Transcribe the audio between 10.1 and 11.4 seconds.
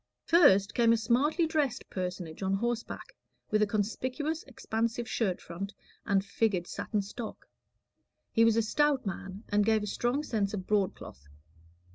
sense of broadcloth.